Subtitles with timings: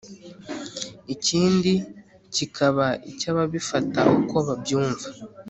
[1.13, 1.73] ikindi
[2.35, 5.07] kikaba icy'ababifata uko babyumva